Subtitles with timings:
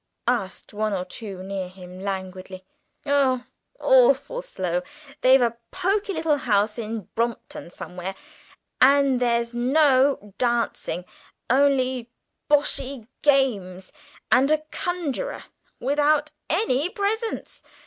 [0.27, 2.65] asked one or two near him languidly.
[3.05, 3.43] "Oh,
[3.79, 4.81] awfully slow!
[5.21, 8.15] They've a poky little house in Brompton somewhere,
[8.81, 11.05] and there was no dancing,
[11.51, 12.09] only
[12.49, 13.93] boshy games
[14.31, 15.43] and a conjurer,
[15.79, 17.61] without any presents.